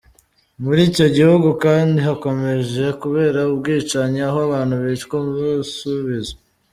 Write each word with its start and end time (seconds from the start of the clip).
Muri 0.63 0.81
icyo 0.89 1.07
gihugu 1.15 1.49
kandi 1.63 1.97
hakomeje 2.07 2.83
kubera 3.01 3.39
ubwicanyi 3.53 4.19
aho 4.27 4.37
abantu 4.47 4.73
bicwa 4.83 5.15
umusubizo. 5.23 6.33